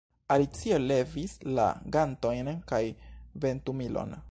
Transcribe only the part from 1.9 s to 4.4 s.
gantojn kaj ventumilon.